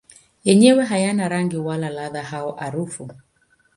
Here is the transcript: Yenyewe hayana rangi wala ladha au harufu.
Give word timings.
Yenyewe 0.47 0.83
hayana 0.85 1.29
rangi 1.29 1.57
wala 1.57 1.89
ladha 1.89 2.23
au 2.31 2.51
harufu. 2.59 3.07